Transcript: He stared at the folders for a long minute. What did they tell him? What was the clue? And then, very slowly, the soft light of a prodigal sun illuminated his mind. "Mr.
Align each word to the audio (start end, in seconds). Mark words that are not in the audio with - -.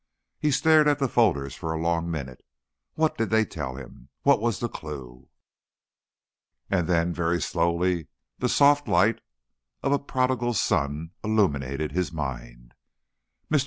He 0.39 0.49
stared 0.49 0.87
at 0.87 0.97
the 0.97 1.07
folders 1.07 1.53
for 1.53 1.71
a 1.71 1.79
long 1.79 2.09
minute. 2.09 2.43
What 2.95 3.19
did 3.19 3.29
they 3.29 3.45
tell 3.45 3.75
him? 3.75 4.09
What 4.23 4.41
was 4.41 4.59
the 4.59 4.67
clue? 4.67 5.29
And 6.71 6.87
then, 6.87 7.13
very 7.13 7.39
slowly, 7.39 8.07
the 8.39 8.49
soft 8.49 8.87
light 8.87 9.21
of 9.83 9.91
a 9.91 9.99
prodigal 9.99 10.55
sun 10.55 11.11
illuminated 11.23 11.91
his 11.91 12.11
mind. 12.11 12.73
"Mr. 13.51 13.59